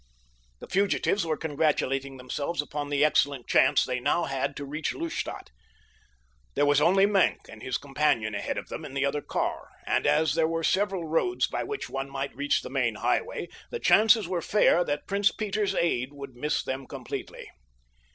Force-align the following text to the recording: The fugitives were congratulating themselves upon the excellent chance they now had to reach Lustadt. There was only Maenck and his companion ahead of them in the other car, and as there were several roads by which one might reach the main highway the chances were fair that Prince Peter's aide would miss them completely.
The 0.57 0.67
fugitives 0.67 1.27
were 1.27 1.37
congratulating 1.37 2.17
themselves 2.17 2.59
upon 2.59 2.89
the 2.89 3.05
excellent 3.05 3.45
chance 3.47 3.85
they 3.85 3.99
now 3.99 4.23
had 4.23 4.55
to 4.57 4.65
reach 4.65 4.95
Lustadt. 4.95 5.51
There 6.55 6.65
was 6.65 6.81
only 6.81 7.05
Maenck 7.05 7.41
and 7.47 7.61
his 7.61 7.77
companion 7.77 8.33
ahead 8.33 8.57
of 8.57 8.69
them 8.69 8.83
in 8.83 8.95
the 8.95 9.05
other 9.05 9.21
car, 9.21 9.69
and 9.85 10.07
as 10.07 10.33
there 10.33 10.47
were 10.47 10.63
several 10.63 11.05
roads 11.05 11.45
by 11.45 11.63
which 11.63 11.87
one 11.87 12.09
might 12.09 12.35
reach 12.35 12.63
the 12.63 12.69
main 12.71 12.95
highway 12.95 13.47
the 13.69 13.79
chances 13.79 14.27
were 14.27 14.41
fair 14.41 14.83
that 14.83 15.05
Prince 15.05 15.31
Peter's 15.31 15.75
aide 15.75 16.13
would 16.13 16.33
miss 16.35 16.63
them 16.63 16.87
completely. 16.87 17.51